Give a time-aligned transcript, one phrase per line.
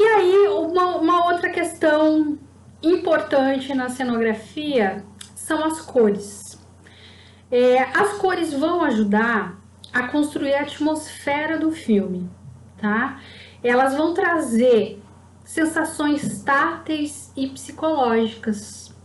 [0.00, 2.38] E aí, uma, uma outra questão
[2.82, 5.04] importante na cenografia
[5.34, 6.58] são as cores.
[7.50, 9.60] É, as cores vão ajudar
[9.92, 12.30] a construir a atmosfera do filme,
[12.78, 13.20] tá?
[13.62, 15.02] Elas vão trazer
[15.44, 18.96] sensações táteis e psicológicas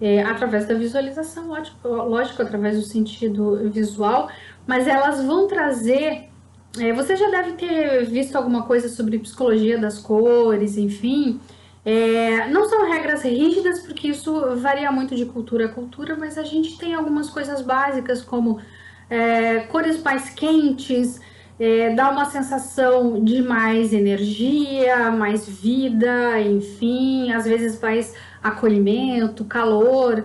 [0.00, 1.54] é, através da visualização,
[1.84, 4.28] lógico, através do sentido visual,
[4.66, 6.30] mas elas vão trazer.
[6.78, 11.40] É, você já deve ter visto alguma coisa sobre psicologia das cores, enfim.
[11.84, 16.42] É, não são regras rígidas, porque isso varia muito de cultura a cultura, mas a
[16.42, 18.60] gente tem algumas coisas básicas, como
[19.08, 21.20] é, cores mais quentes,
[21.60, 30.24] é, dá uma sensação de mais energia, mais vida, enfim, às vezes mais acolhimento, calor,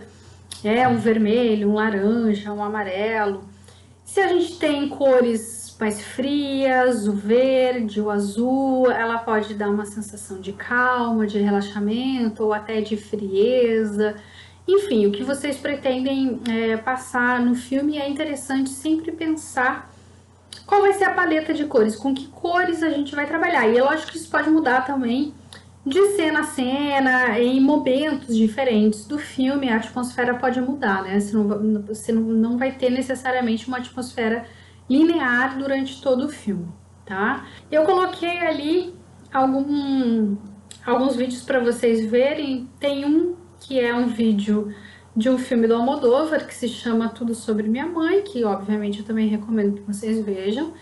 [0.64, 3.44] é um vermelho, um laranja, um amarelo.
[4.04, 9.84] Se a gente tem cores mais frias, o verde, o azul, ela pode dar uma
[9.84, 14.16] sensação de calma, de relaxamento ou até de frieza.
[14.68, 19.92] Enfim, o que vocês pretendem é, passar no filme é interessante sempre pensar
[20.68, 23.68] qual vai ser a paleta de cores, com que cores a gente vai trabalhar.
[23.68, 25.34] E é lógico que isso pode mudar também
[25.84, 31.20] de cena a cena, em momentos diferentes do filme, a atmosfera pode mudar, né?
[31.20, 34.46] Você não, você não vai ter necessariamente uma atmosfera
[34.90, 36.68] linear durante todo o filme,
[37.06, 37.46] tá?
[37.72, 38.94] Eu coloquei ali
[39.34, 40.36] algum,
[40.86, 42.70] alguns vídeos para vocês verem.
[42.80, 44.74] Tem um que é um vídeo
[45.16, 49.06] de um filme do Almodóvar que se chama Tudo Sobre Minha Mãe, que obviamente eu
[49.06, 50.74] também recomendo que vocês vejam.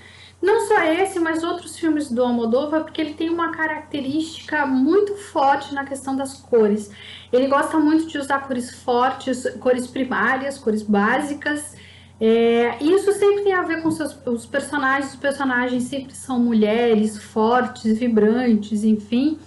[0.41, 5.73] Não só esse, mas outros filmes do Almodóvar, porque ele tem uma característica muito forte
[5.73, 6.89] na questão das cores.
[7.31, 11.75] Ele gosta muito de usar cores fortes, cores primárias, cores básicas.
[12.21, 15.13] É, isso sempre tem a ver com seus, os personagens.
[15.13, 19.39] Os personagens sempre são mulheres fortes, vibrantes, enfim.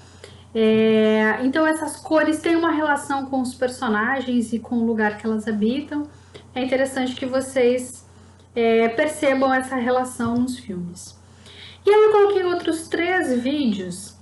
[0.54, 5.26] É, então essas cores têm uma relação com os personagens e com o lugar que
[5.26, 6.06] elas habitam.
[6.54, 8.06] É interessante que vocês
[8.54, 11.18] é, percebam essa relação nos filmes.
[11.84, 14.16] E aí eu coloquei outros três vídeos,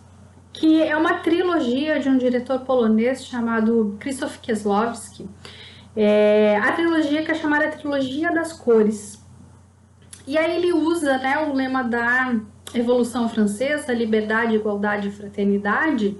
[0.53, 5.29] que é uma trilogia de um diretor polonês chamado Krzysztof Kieslowski.
[5.97, 9.21] É, a trilogia que é chamada Trilogia das Cores.
[10.27, 12.41] E aí ele usa né, o lema da
[12.73, 16.17] Revolução Francesa, liberdade, igualdade e fraternidade,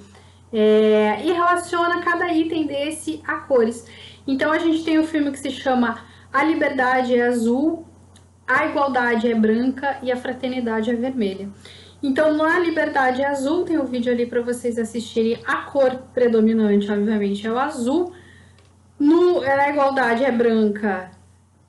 [0.53, 3.87] é, e relaciona cada item desse a cores.
[4.27, 5.99] Então a gente tem o um filme que se chama
[6.33, 7.87] A Liberdade é Azul,
[8.47, 11.49] A Igualdade é Branca e A Fraternidade é Vermelha.
[12.03, 16.91] Então na Liberdade é Azul, tem um vídeo ali para vocês assistirem, a cor predominante,
[16.91, 18.13] obviamente, é o azul.
[19.01, 21.11] No, na Igualdade é branca,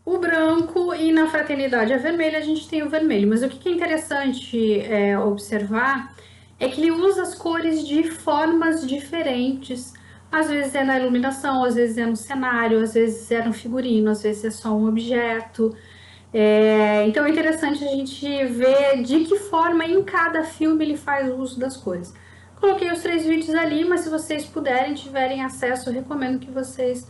[0.04, 3.30] o branco e na fraternidade a vermelha a gente tem o vermelho.
[3.30, 6.14] Mas o que é interessante é, observar
[6.60, 9.94] é que ele usa as cores de formas diferentes.
[10.30, 14.12] Às vezes é na iluminação, às vezes é no cenário, às vezes é no figurino,
[14.12, 15.74] às vezes é só um objeto.
[16.34, 21.32] É, então é interessante a gente ver de que forma em cada filme ele faz
[21.32, 22.14] uso das cores.
[22.60, 27.10] Coloquei os três vídeos ali, mas se vocês puderem, tiverem acesso, recomendo que vocês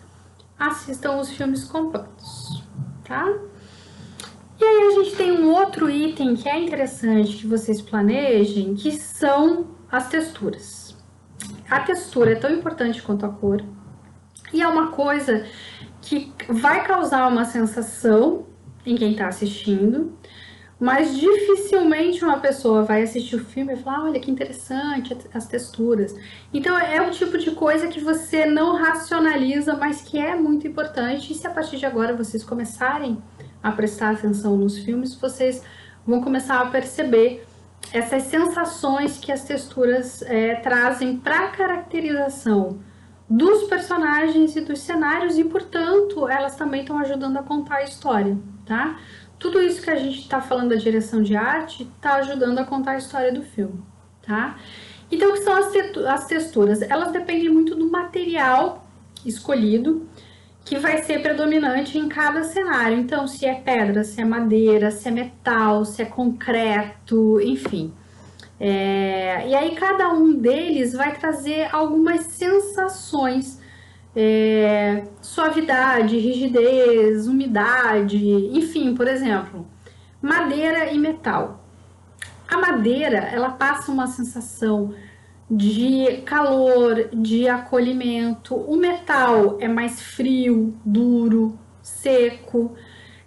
[0.67, 2.61] assistam os filmes completos
[3.11, 3.37] tá?
[4.59, 8.91] E aí a gente tem um outro item que é interessante que vocês planejem, que
[8.91, 10.95] são as texturas.
[11.69, 13.61] A textura é tão importante quanto a cor,
[14.53, 15.45] e é uma coisa
[16.01, 18.45] que vai causar uma sensação
[18.85, 20.17] em quem está assistindo,
[20.81, 26.15] mas dificilmente uma pessoa vai assistir o filme e falar, olha que interessante as texturas.
[26.51, 31.33] Então é o tipo de coisa que você não racionaliza, mas que é muito importante.
[31.33, 33.21] E se a partir de agora vocês começarem
[33.61, 35.61] a prestar atenção nos filmes, vocês
[36.03, 37.45] vão começar a perceber
[37.93, 42.79] essas sensações que as texturas é, trazem para a caracterização
[43.29, 48.35] dos personagens e dos cenários e, portanto, elas também estão ajudando a contar a história,
[48.65, 48.99] tá?
[49.41, 52.91] Tudo isso que a gente está falando da direção de arte está ajudando a contar
[52.91, 53.81] a história do filme,
[54.21, 54.55] tá?
[55.11, 55.55] Então, o que são
[56.07, 56.83] as texturas?
[56.83, 58.85] Elas dependem muito do material
[59.25, 60.07] escolhido,
[60.63, 62.97] que vai ser predominante em cada cenário.
[62.99, 67.91] Então, se é pedra, se é madeira, se é metal, se é concreto, enfim.
[68.59, 69.49] É...
[69.49, 73.59] E aí, cada um deles vai trazer algumas sensações
[74.15, 78.17] é, suavidade, rigidez, umidade,
[78.53, 79.67] enfim, por exemplo,
[80.21, 81.65] madeira e metal.
[82.47, 84.93] A madeira, ela passa uma sensação
[85.49, 88.55] de calor, de acolhimento.
[88.55, 92.75] O metal é mais frio, duro, seco.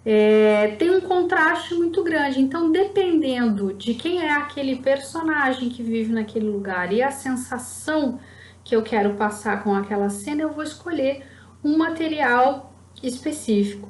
[0.05, 2.39] é, tem um contraste muito grande.
[2.39, 8.19] Então, dependendo de quem é aquele personagem que vive naquele lugar e a sensação
[8.65, 11.23] que eu quero passar com aquela cena, eu vou escolher
[11.63, 13.87] um material específico.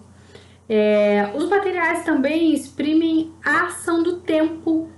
[0.68, 4.90] É, os materiais também exprimem a ação do tempo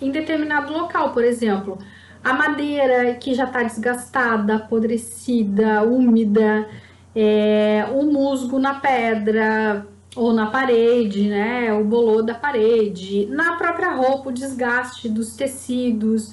[0.00, 1.78] em determinado local, por exemplo,
[2.24, 6.68] a madeira que já está desgastada, apodrecida, úmida,
[7.14, 9.86] é, o musgo na pedra
[10.16, 16.32] ou na parede, né, o bolor da parede, na própria roupa, o desgaste dos tecidos.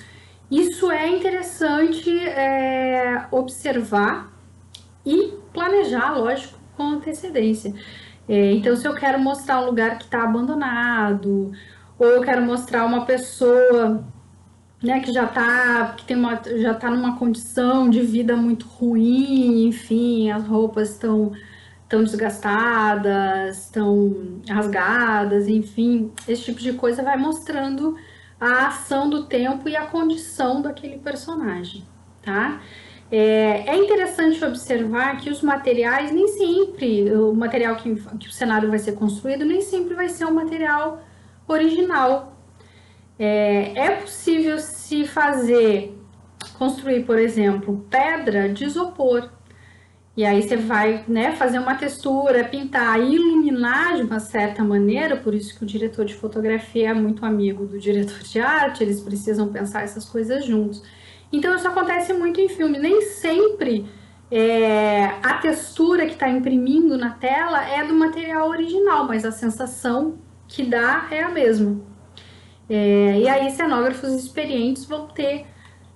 [0.50, 4.34] Isso é interessante é, observar
[5.06, 7.74] e planejar, lógico, com antecedência.
[8.28, 11.52] É, então, se eu quero mostrar um lugar que está abandonado,
[11.98, 14.04] ou eu quero mostrar uma pessoa
[14.82, 19.68] né, que já está que tem uma já tá numa condição de vida muito ruim,
[19.68, 21.34] enfim, as roupas estão
[21.88, 27.98] tão desgastadas, estão rasgadas, enfim, esse tipo de coisa vai mostrando
[28.40, 31.86] a ação do tempo e a condição daquele personagem,
[32.22, 32.62] tá?
[33.12, 38.70] É, é, interessante observar que os materiais, nem sempre, o material que, que, o cenário
[38.70, 41.02] vai ser construído, nem sempre vai ser um material
[41.48, 42.38] original.
[43.18, 45.98] É, é possível se fazer,
[46.58, 49.30] construir, por exemplo, pedra de isopor.
[50.20, 55.34] E aí você vai né, fazer uma textura, pintar, iluminar de uma certa maneira, por
[55.34, 59.48] isso que o diretor de fotografia é muito amigo do diretor de arte, eles precisam
[59.48, 60.84] pensar essas coisas juntos.
[61.32, 62.78] Então isso acontece muito em filme.
[62.78, 63.90] Nem sempre
[64.30, 70.18] é, a textura que está imprimindo na tela é do material original, mas a sensação
[70.50, 71.80] que dá é a mesma.
[72.70, 75.46] É, e aí cenógrafos experientes vão ter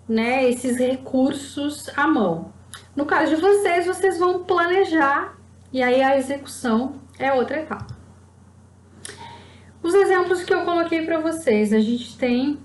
[0.08, 2.63] né, esses recursos à mão.
[2.96, 5.36] No caso de vocês, vocês vão planejar
[5.72, 7.96] e aí a execução é outra etapa.
[9.82, 12.60] Os exemplos que eu coloquei para vocês, a gente tem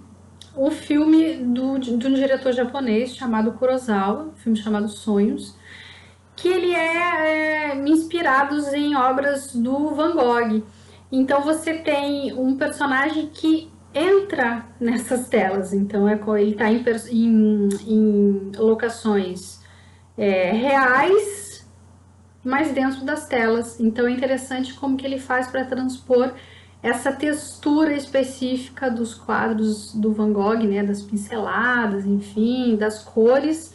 [0.54, 5.56] o filme do, de um diretor japonês chamado Kurosawa, um filme chamado Sonhos,
[6.36, 10.62] que ele é, é inspirados em obras do Van Gogh.
[11.10, 17.68] Então você tem um personagem que entra nessas telas, então é ele está em, em,
[17.86, 19.57] em, locações
[20.18, 21.66] é, reais,
[22.44, 23.78] mas dentro das telas.
[23.78, 26.32] Então é interessante como que ele faz para transpor
[26.82, 33.74] essa textura específica dos quadros do Van Gogh, né, das pinceladas, enfim, das cores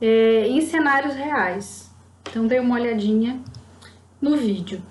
[0.00, 1.90] é, em cenários reais.
[2.28, 3.40] Então dei uma olhadinha
[4.20, 4.82] no vídeo.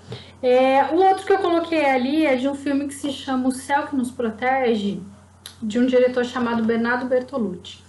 [0.42, 3.52] É, o outro que eu coloquei ali é de um filme que se chama O
[3.52, 5.02] Céu que Nos Protege,
[5.60, 7.82] de um diretor chamado Bernardo Bertolucci.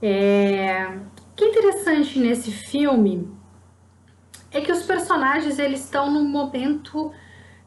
[0.00, 0.98] É,
[1.36, 3.28] que é interessante nesse filme
[4.50, 7.12] é que os personagens eles estão num momento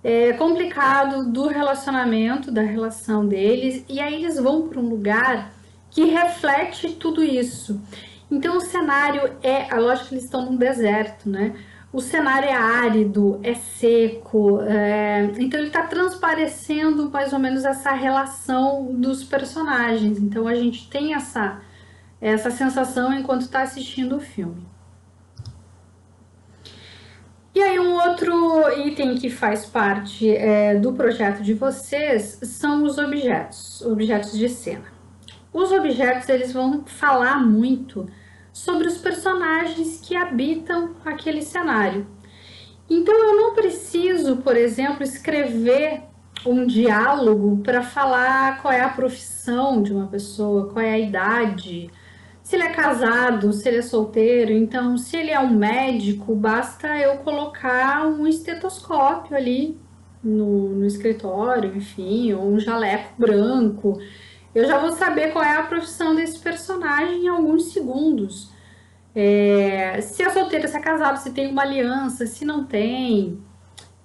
[0.03, 5.51] é, complicado do relacionamento, da relação deles, e aí eles vão para um lugar
[5.89, 7.81] que reflete tudo isso.
[8.31, 11.55] Então o cenário é, a lógica que eles estão num deserto, né?
[11.91, 15.31] O cenário é árido, é seco, é...
[15.39, 20.19] então ele está transparecendo mais ou menos essa relação dos personagens.
[20.19, 21.61] Então a gente tem essa
[22.19, 24.65] essa sensação enquanto está assistindo o filme.
[27.53, 32.99] E aí, um outro item que faz parte é, do projeto de vocês são os
[32.99, 34.85] objetos, objetos de cena.
[35.51, 38.07] Os objetos, eles vão falar muito
[38.53, 42.05] sobre os personagens que habitam aquele cenário.
[42.87, 46.03] Então, eu não preciso, por exemplo, escrever
[46.45, 51.89] um diálogo para falar qual é a profissão de uma pessoa, qual é a idade,
[52.47, 54.53] se ele é casado, se ele é solteiro.
[54.53, 59.77] Então, se ele é um médico, basta eu colocar um estetoscópio ali
[60.23, 63.99] no, no escritório, enfim, ou um jaleco branco.
[64.55, 68.49] Eu já vou saber qual é a profissão desse personagem em alguns segundos.
[69.13, 73.43] É, se é solteiro, se é casado, se tem uma aliança, se não tem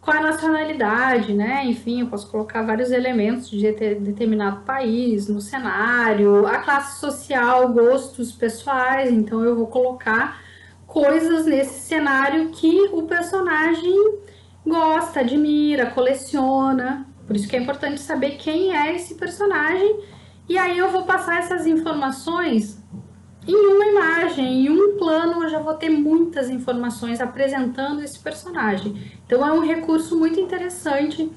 [0.03, 1.65] qual a nacionalidade, né?
[1.65, 8.33] Enfim, eu posso colocar vários elementos de determinado país no cenário, a classe social, gostos
[8.33, 10.43] pessoais, então eu vou colocar
[10.89, 14.19] coisas nesse cenário que o personagem
[14.67, 17.07] gosta, admira, coleciona.
[17.25, 20.01] Por isso que é importante saber quem é esse personagem.
[20.49, 22.83] E aí eu vou passar essas informações
[23.47, 29.13] em uma imagem, em um plano, eu já vou ter muitas informações apresentando esse personagem.
[29.27, 31.31] Então, é um recurso muito interessante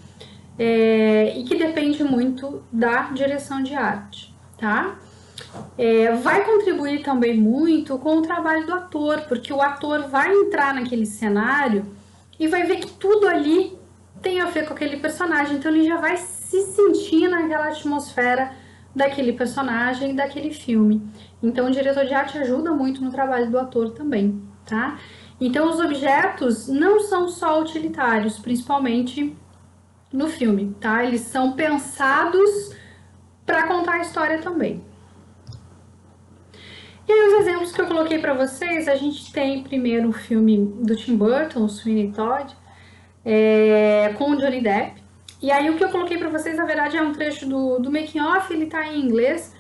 [0.58, 4.96] é, e que depende muito da direção de arte, tá?
[5.78, 10.74] É, vai contribuir também muito com o trabalho do ator, porque o ator vai entrar
[10.74, 11.86] naquele cenário
[12.40, 13.78] e vai ver que tudo ali
[14.22, 18.52] tem a ver com aquele personagem, então ele já vai se sentir naquela atmosfera
[18.96, 21.02] daquele personagem, daquele filme.
[21.46, 24.98] Então o diretor de arte ajuda muito no trabalho do ator também, tá?
[25.40, 29.38] Então os objetos não são só utilitários, principalmente
[30.12, 31.04] no filme, tá?
[31.04, 32.74] Eles são pensados
[33.46, 34.84] para contar a história também.
[37.08, 40.58] E aí os exemplos que eu coloquei para vocês, a gente tem primeiro o filme
[40.82, 42.56] do Tim Burton, Sweeney Todd,
[43.24, 45.04] é, com o Johnny Depp.
[45.40, 47.92] E aí o que eu coloquei para vocês, na verdade, é um trecho do, do
[47.92, 49.54] making off, ele tá em inglês,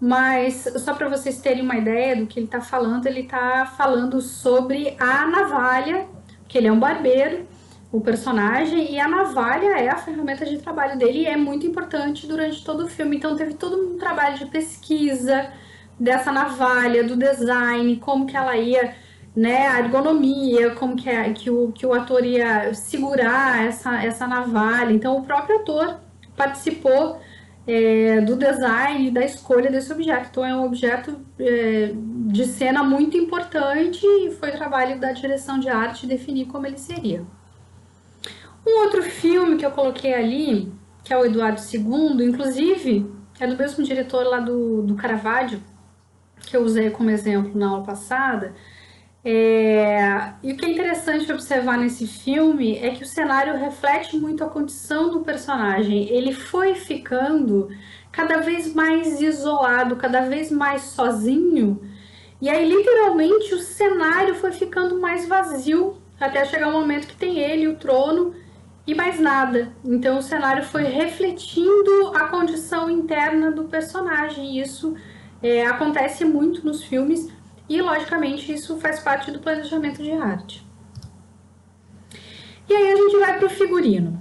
[0.00, 4.20] mas só para vocês terem uma ideia do que ele tá falando, ele tá falando
[4.20, 6.06] sobre a navalha,
[6.46, 7.46] que ele é um barbeiro,
[7.90, 12.26] o personagem, e a navalha é a ferramenta de trabalho dele e é muito importante
[12.26, 13.16] durante todo o filme.
[13.16, 15.50] Então teve todo um trabalho de pesquisa
[15.98, 18.94] dessa navalha, do design, como que ela ia,
[19.34, 24.26] né, a ergonomia, como que, é, que, o, que o ator ia segurar essa, essa
[24.26, 24.92] navalha.
[24.92, 25.98] Então o próprio ator
[26.36, 27.20] participou
[27.68, 30.28] é, do design, da escolha desse objeto.
[30.30, 35.68] Então é um objeto é, de cena muito importante e foi trabalho da direção de
[35.68, 37.22] arte definir como ele seria.
[38.66, 40.72] Um outro filme que eu coloquei ali,
[41.04, 45.62] que é o Eduardo II, inclusive é do mesmo diretor lá do, do Caravaggio,
[46.40, 48.54] que eu usei como exemplo na aula passada.
[49.24, 50.32] É...
[50.42, 54.48] E o que é interessante observar nesse filme é que o cenário reflete muito a
[54.48, 56.08] condição do personagem.
[56.08, 57.68] Ele foi ficando
[58.12, 61.80] cada vez mais isolado, cada vez mais sozinho.
[62.40, 67.16] E aí, literalmente, o cenário foi ficando mais vazio até chegar o um momento que
[67.16, 68.34] tem ele, o trono
[68.86, 69.72] e mais nada.
[69.84, 74.58] Então o cenário foi refletindo a condição interna do personagem.
[74.58, 74.96] Isso
[75.42, 77.30] é, acontece muito nos filmes
[77.68, 80.66] e, logicamente, isso faz parte do planejamento de arte.
[82.68, 84.20] E aí a gente vai para o figurino.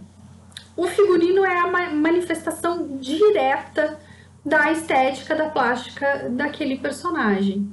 [0.76, 4.00] O figurino é a manifestação direta
[4.46, 7.70] da estética da plástica daquele personagem.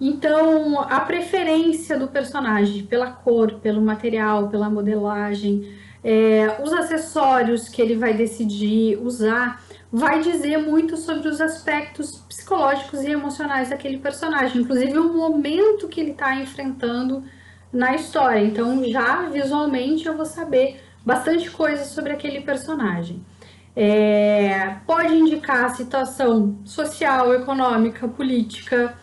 [0.00, 7.80] Então, a preferência do personagem pela cor, pelo material, pela modelagem, é, os acessórios que
[7.80, 9.62] ele vai decidir usar,
[9.92, 16.00] vai dizer muito sobre os aspectos psicológicos e emocionais daquele personagem, inclusive o momento que
[16.00, 17.22] ele está enfrentando
[17.72, 18.40] na história.
[18.40, 23.24] Então, já visualmente eu vou saber bastante coisa sobre aquele personagem.
[23.76, 28.94] É, pode indicar a situação social, econômica, política,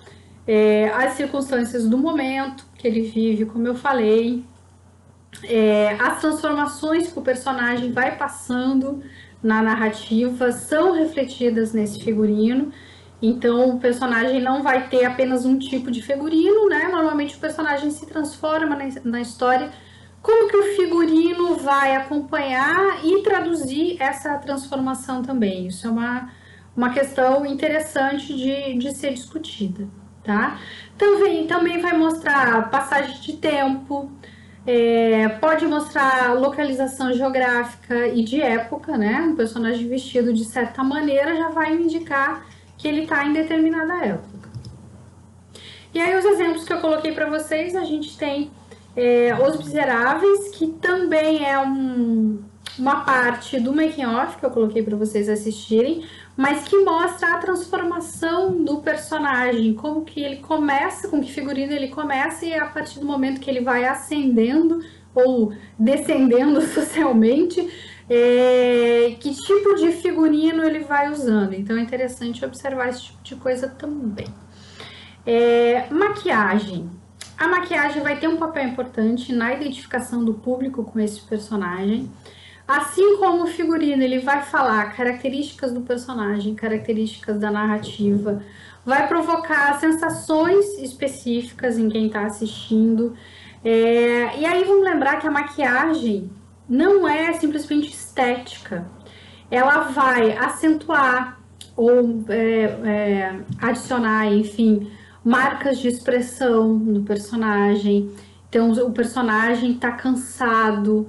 [0.46, 4.44] é, as circunstâncias do momento que ele vive, como eu falei,
[5.44, 9.02] é, as transformações que o personagem vai passando
[9.42, 12.74] na narrativa são refletidas nesse figurino.
[13.22, 16.88] Então o personagem não vai ter apenas um tipo de figurino, né?
[16.92, 19.72] Normalmente o personagem se transforma na, história.
[20.22, 25.68] Como que o figurino vai acompanhar e traduzir essa transformação também?
[25.68, 26.32] Isso é uma,
[26.76, 29.88] uma questão interessante de, de ser discutida,
[30.24, 30.60] tá?
[30.98, 34.12] Também, também vai mostrar passagem de tempo,
[34.66, 39.22] é, pode mostrar localização geográfica e de época, né?
[39.22, 42.46] Um personagem vestido de certa maneira já vai indicar
[42.78, 44.50] que ele está em determinada época.
[45.94, 48.52] E aí os exemplos que eu coloquei para vocês, a gente tem
[48.96, 52.40] é, Os Miseráveis, que também é um,
[52.78, 56.04] uma parte do making off que eu coloquei para vocês assistirem,
[56.36, 61.88] mas que mostra a transformação do personagem, como que ele começa, com que figurino ele
[61.88, 64.84] começa e a partir do momento que ele vai ascendendo
[65.16, 67.68] ou descendendo socialmente,
[68.10, 71.54] é, que tipo de figurino ele vai usando.
[71.54, 74.28] Então é interessante observar esse tipo de coisa também.
[75.26, 76.90] É, maquiagem.
[77.38, 82.10] A maquiagem vai ter um papel importante na identificação do público com esse personagem.
[82.68, 88.42] Assim como o figurino, ele vai falar características do personagem, características da narrativa,
[88.86, 93.16] vai provocar sensações específicas em quem está assistindo.
[93.64, 96.30] É, e aí vamos lembrar que a maquiagem
[96.70, 98.86] não é simplesmente estética,
[99.50, 101.40] ela vai acentuar
[101.76, 104.92] ou é, é, adicionar, enfim,
[105.24, 108.12] marcas de expressão no personagem.
[108.50, 111.08] Então o personagem está cansado,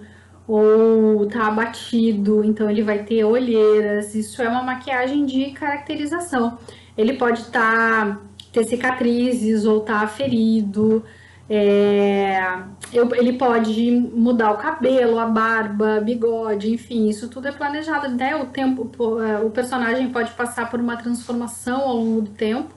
[0.49, 4.15] ou tá abatido, então ele vai ter olheiras.
[4.15, 6.59] Isso é uma maquiagem de caracterização.
[6.97, 8.19] Ele pode tá,
[8.51, 11.05] ter cicatrizes ou tá ferido.
[11.51, 12.59] É,
[12.93, 18.37] eu, ele pode mudar o cabelo, a barba, bigode, enfim, isso tudo é planejado, né?
[18.37, 18.91] O tempo,
[19.23, 22.75] é, o personagem pode passar por uma transformação ao longo do tempo.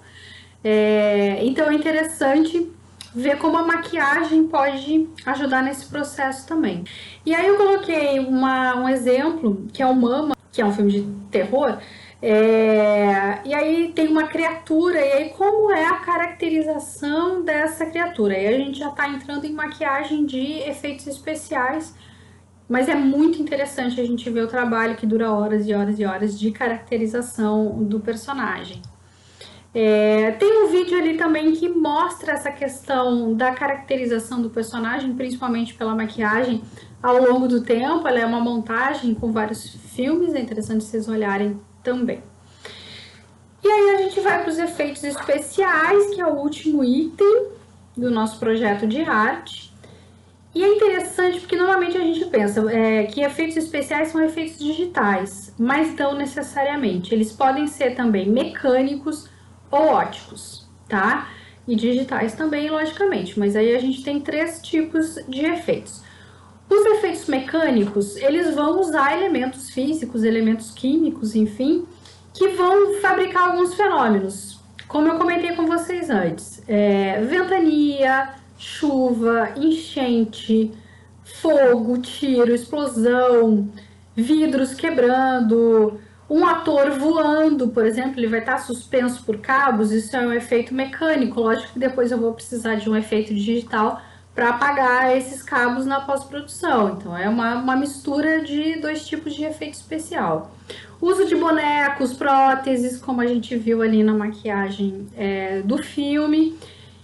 [0.64, 2.72] É, então é interessante
[3.14, 6.84] ver como a maquiagem pode ajudar nesse processo também.
[7.26, 10.92] E aí eu coloquei uma, um exemplo, que é o Mama, que é um filme
[10.92, 11.78] de terror,
[12.22, 18.38] é, e aí tem uma criatura, e aí como é a caracterização dessa criatura?
[18.38, 21.96] E aí a gente já está entrando em maquiagem de efeitos especiais,
[22.70, 26.06] mas é muito interessante a gente ver o trabalho que dura horas e horas e
[26.06, 28.82] horas de caracterização do personagem.
[29.74, 35.74] É, tem um vídeo ali também que mostra essa questão da caracterização do personagem, principalmente
[35.74, 36.62] pela maquiagem,
[37.02, 38.08] ao longo do tempo.
[38.08, 42.24] Ela é uma montagem com vários filmes, é interessante vocês olharem também.
[43.64, 47.48] E aí a gente vai para os efeitos especiais, que é o último item
[47.96, 49.72] do nosso projeto de arte.
[50.54, 55.54] E é interessante porque normalmente a gente pensa é, que efeitos especiais são efeitos digitais,
[55.58, 57.14] mas não necessariamente.
[57.14, 59.30] Eles podem ser também mecânicos
[59.70, 61.30] ou óticos, tá?
[61.68, 63.40] E digitais também, logicamente.
[63.40, 66.04] Mas aí a gente tem três tipos de efeitos.
[66.72, 71.86] Os efeitos mecânicos, eles vão usar elementos físicos, elementos químicos, enfim,
[72.34, 74.58] que vão fabricar alguns fenômenos.
[74.88, 80.72] Como eu comentei com vocês antes, é, ventania, chuva, enchente,
[81.42, 83.68] fogo, tiro, explosão,
[84.16, 86.00] vidros quebrando,
[86.30, 90.74] um ator voando, por exemplo, ele vai estar suspenso por cabos, isso é um efeito
[90.74, 91.42] mecânico.
[91.42, 94.02] Lógico que depois eu vou precisar de um efeito digital
[94.34, 96.98] para apagar esses cabos na pós-produção.
[96.98, 100.52] Então é uma, uma mistura de dois tipos de efeito especial.
[101.02, 106.58] Uso de bonecos, próteses, como a gente viu ali na maquiagem é, do filme.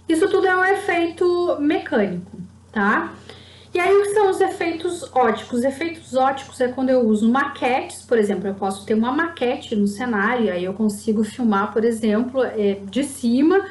[0.07, 2.37] Isso tudo é um efeito mecânico,
[2.71, 3.13] tá?
[3.73, 5.63] E aí, o que são os efeitos óticos?
[5.63, 9.87] Efeitos óticos é quando eu uso maquetes, por exemplo, eu posso ter uma maquete no
[9.87, 13.63] cenário, aí eu consigo filmar, por exemplo, é, de cima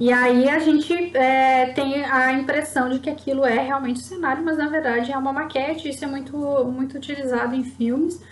[0.00, 4.56] e aí a gente é, tem a impressão de que aquilo é realmente cenário, mas
[4.56, 8.22] na verdade é uma maquete, isso é muito, muito utilizado em filmes.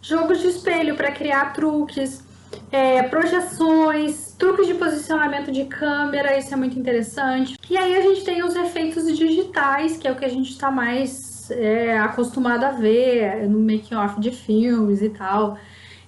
[0.00, 2.24] Jogos de espelho para criar truques,
[2.70, 7.58] é, projeções, truques de posicionamento de câmera, isso é muito interessante.
[7.68, 10.70] E aí a gente tem os efeitos digitais, que é o que a gente está
[10.70, 15.58] mais é, acostumado a ver no making-off de filmes e tal.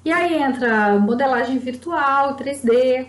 [0.04, 3.08] E aí entra modelagem virtual, 3D,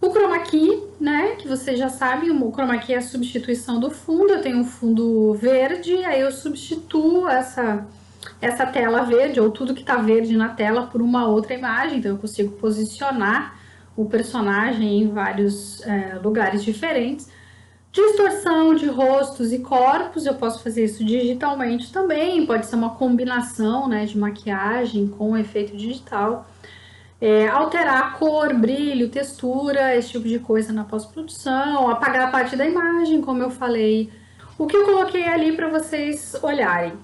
[0.00, 3.90] o chroma key, né, que vocês já sabem, o chroma key é a substituição do
[3.90, 4.32] fundo.
[4.32, 7.86] Eu tenho um fundo verde, aí eu substituo essa
[8.40, 12.12] essa tela verde ou tudo que está verde na tela por uma outra imagem, então
[12.12, 13.58] eu consigo posicionar
[13.96, 17.30] o personagem em vários é, lugares diferentes.
[17.92, 23.88] Distorção de rostos e corpos, eu posso fazer isso digitalmente também, pode ser uma combinação
[23.88, 26.46] né, de maquiagem com efeito digital
[27.20, 32.66] é, alterar cor, brilho, textura, esse tipo de coisa na pós-produção, apagar a parte da
[32.66, 34.10] imagem, como eu falei.
[34.58, 36.94] O que eu coloquei ali para vocês olharem.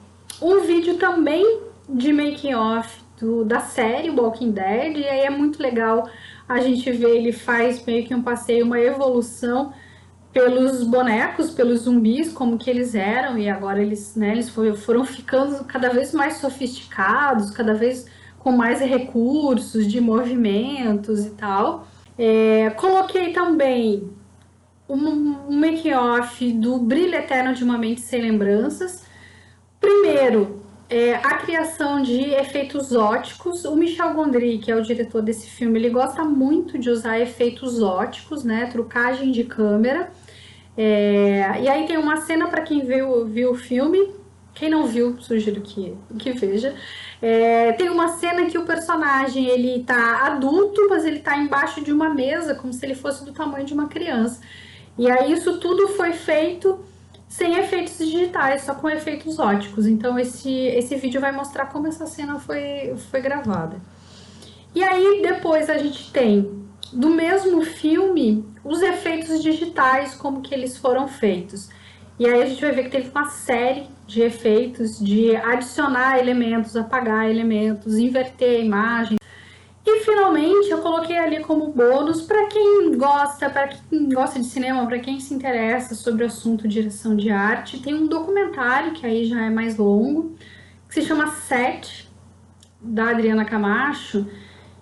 [0.41, 3.05] Um vídeo também de making off
[3.47, 6.09] da série Walking Dead, e aí é muito legal
[6.49, 9.73] a gente ver, ele faz meio que um passeio, uma evolução
[10.33, 15.65] pelos bonecos, pelos zumbis, como que eles eram, e agora eles, né, eles foram ficando
[15.65, 18.07] cada vez mais sofisticados, cada vez
[18.47, 21.85] com mais recursos de movimentos e tal.
[22.17, 24.09] É, coloquei também
[24.89, 24.97] um,
[25.49, 29.05] um make-off do Brilho Eterno de uma Mente Sem Lembranças.
[29.81, 33.65] Primeiro, é, a criação de efeitos óticos.
[33.65, 37.83] O Michel Gondry, que é o diretor desse filme, ele gosta muito de usar efeitos
[37.83, 38.67] óticos, né?
[38.67, 40.13] Trucagem de câmera.
[40.77, 44.09] É, e aí tem uma cena para quem viu, viu o filme.
[44.57, 46.75] Quem não viu, sugiro que, que veja.
[47.21, 51.93] É, tem uma cena que o personagem ele tá adulto, mas ele tá embaixo de
[51.93, 54.41] uma mesa, como se ele fosse do tamanho de uma criança.
[54.99, 56.81] E aí isso tudo foi feito
[57.29, 59.87] sem efeitos digitais, só com efeitos óticos.
[59.87, 63.77] Então esse, esse vídeo vai mostrar como essa cena foi, foi gravada.
[64.75, 66.65] E aí depois a gente tem
[66.95, 71.69] do mesmo filme os efeitos digitais, como que eles foram feitos.
[72.19, 76.75] E aí a gente vai ver que teve uma série de efeitos de adicionar elementos,
[76.75, 79.19] apagar elementos, inverter a imagem.
[79.85, 84.87] E finalmente eu coloquei ali como bônus para quem gosta, para quem gosta de cinema,
[84.87, 89.27] para quem se interessa sobre o assunto direção de arte, tem um documentário que aí
[89.27, 90.35] já é mais longo,
[90.89, 92.11] que se chama Set
[92.81, 94.27] da Adriana Camacho,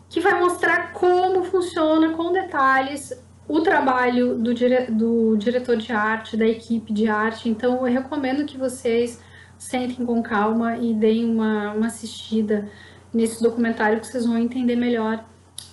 [0.08, 3.12] que vai mostrar como funciona com detalhes
[3.46, 4.90] o trabalho do, dire...
[4.90, 7.48] do diretor de arte, da equipe de arte.
[7.48, 9.20] Então, eu recomendo que vocês
[9.58, 12.68] sentem com calma e deem uma, uma assistida
[13.12, 15.24] nesse documentário que vocês vão entender melhor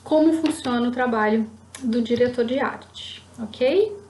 [0.03, 1.49] como funciona o trabalho
[1.83, 4.00] do diretor de arte, ok?